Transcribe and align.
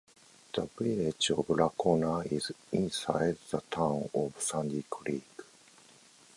The 0.55 0.67
Village 0.79 1.29
of 1.29 1.45
Lacona 1.49 2.25
is 2.31 2.51
inside 2.71 3.37
the 3.51 3.61
Town 3.69 4.09
of 4.15 4.33
Sandy 4.41 4.83
Creek. 4.89 5.29